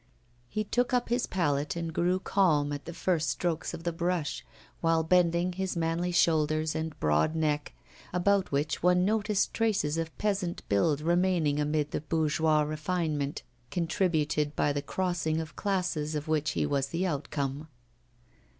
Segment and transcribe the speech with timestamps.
[0.49, 4.43] He took up his palette and grew calm at the first stroke of the brush,
[4.79, 7.73] while bending his manly shoulders and broad neck,
[8.11, 14.73] about which one noticed traces of peasant build remaining amid the bourgeois refinement contributed by
[14.73, 17.67] the crossing of classes of which he was the outcome.